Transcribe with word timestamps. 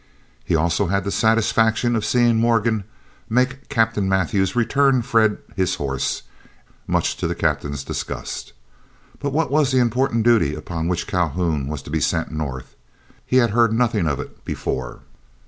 He 0.43 0.55
also 0.55 0.87
had 0.87 1.03
the 1.03 1.11
satisfaction 1.11 1.95
of 1.95 2.03
seeing 2.03 2.37
Morgan 2.39 2.85
make 3.29 3.69
Captain 3.69 4.09
Mathews 4.09 4.55
return 4.55 5.03
Fred 5.03 5.37
his 5.55 5.75
horse, 5.75 6.23
much 6.87 7.15
to 7.17 7.27
the 7.27 7.35
Captain's 7.35 7.83
disgust. 7.83 8.53
But 9.19 9.31
what 9.31 9.51
was 9.51 9.69
the 9.71 9.77
important 9.77 10.23
duty 10.23 10.55
upon 10.55 10.87
which 10.87 11.05
Calhoun 11.05 11.67
was 11.67 11.83
to 11.83 11.91
be 11.91 11.99
sent 12.01 12.31
North? 12.31 12.75
He 13.27 13.35
had 13.37 13.51
heard 13.51 13.73
nothing 13.73 14.07
of 14.07 14.19
it 14.19 14.43
before. 14.43 15.01